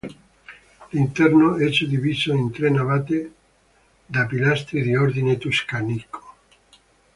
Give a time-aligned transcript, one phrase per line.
[0.93, 3.33] L'interno è suddiviso in tre navate
[4.03, 6.33] da pilastri di ordine tuscanico.